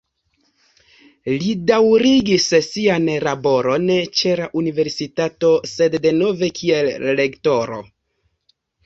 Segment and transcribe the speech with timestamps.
[1.41, 3.85] Li daŭrigis sian laboron
[4.21, 7.79] ĉe la universitato, sed denove kiel lektoro.